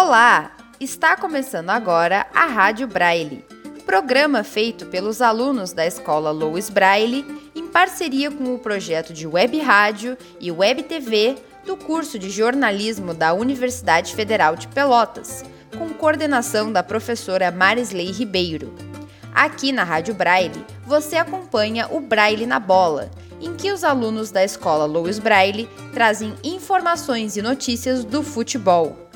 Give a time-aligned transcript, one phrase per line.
[0.00, 0.52] Olá!
[0.78, 3.44] Está começando agora a Rádio Braille,
[3.84, 9.58] programa feito pelos alunos da Escola Louis Braille em parceria com o projeto de Web
[9.58, 11.34] Rádio e Web TV
[11.66, 15.44] do curso de jornalismo da Universidade Federal de Pelotas,
[15.76, 18.72] com coordenação da professora Marisley Ribeiro.
[19.34, 24.44] Aqui na Rádio Braille, você acompanha o Braille na Bola, em que os alunos da
[24.44, 29.07] escola Louis Braille trazem informações e notícias do futebol.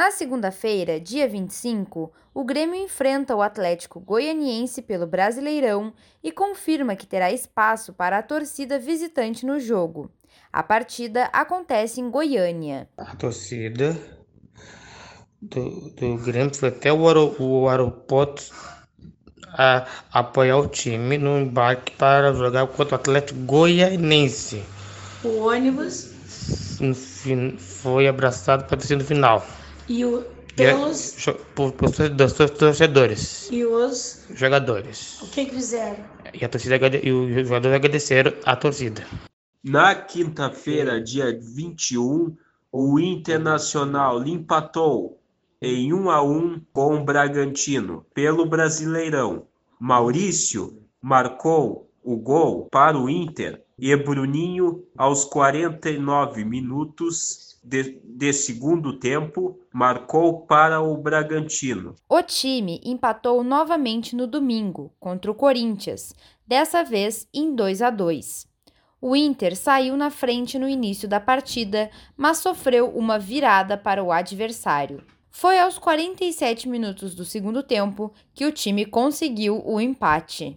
[0.00, 5.92] Na segunda-feira, dia 25, o Grêmio enfrenta o Atlético Goianiense pelo Brasileirão
[6.24, 10.10] e confirma que terá espaço para a torcida visitante no jogo.
[10.50, 12.88] A partida acontece em Goiânia.
[12.96, 13.94] A torcida
[15.42, 18.54] do, do Grêmio foi até o, aer o aeroporto
[19.48, 24.64] a apoiar o time no embarque para jogar contra o Atlético Goianiense.
[25.22, 26.10] O ônibus
[27.58, 29.59] foi abraçado para a torcida no final.
[29.90, 30.24] E o,
[30.54, 31.16] pelos...
[31.52, 33.48] Por, por, por torcedores.
[33.50, 34.24] E os...
[34.32, 35.20] Jogadores.
[35.20, 35.98] O que, que fizeram?
[36.32, 39.04] E, a torcida, e os jogadores agradeceram a torcida.
[39.64, 42.36] Na quinta-feira, dia 21,
[42.70, 45.18] o Internacional empatou
[45.60, 49.48] em 1 a 1 com o Bragantino pelo Brasileirão.
[49.80, 58.98] Maurício marcou o gol para o Inter e Bruninho aos 49 minutos de, de segundo
[58.98, 61.94] tempo marcou para o Bragantino.
[62.08, 66.14] O time empatou novamente no domingo contra o Corinthians,
[66.46, 68.48] dessa vez em 2 a 2.
[69.00, 74.12] O Inter saiu na frente no início da partida, mas sofreu uma virada para o
[74.12, 75.02] adversário.
[75.30, 80.54] Foi aos 47 minutos do segundo tempo que o time conseguiu o empate.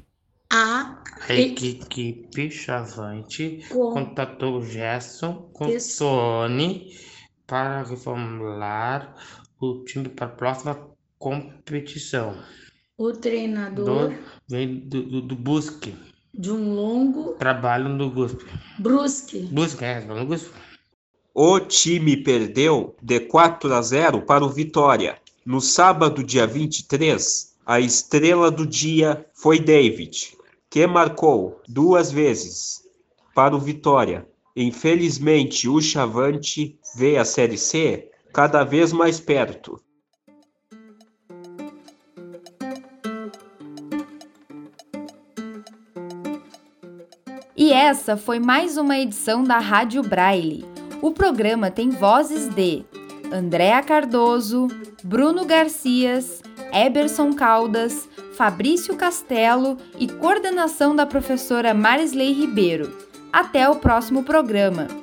[0.56, 3.92] A, a equipe chavante com...
[3.92, 6.06] contatou Gerson com Isso.
[6.06, 6.96] Tony
[7.48, 9.16] para reformular
[9.60, 10.80] o time para a próxima
[11.18, 12.38] competição.
[12.96, 14.14] O treinador
[14.48, 15.96] vem do, do, do Busque.
[16.32, 18.46] De um longo trabalho no Busque.
[18.78, 19.40] Brusque.
[19.52, 20.54] Busque, é, no Busque.
[21.34, 25.18] O time perdeu de 4 a 0 para o Vitória.
[25.44, 30.43] No sábado, dia 23, a estrela do dia foi David
[30.74, 32.82] que marcou duas vezes
[33.36, 34.28] para o Vitória.
[34.56, 39.80] Infelizmente, o Chavante vê a Série C cada vez mais perto.
[47.56, 50.66] E essa foi mais uma edição da Rádio Braille.
[51.04, 52.84] O programa tem vozes de
[53.32, 54.68] Andréa Cardoso,
[55.04, 56.42] Bruno Garcias,
[56.74, 62.92] Eberson Caldas, Fabrício Castelo e coordenação da professora Marisley Ribeiro.
[63.32, 65.03] Até o próximo programa!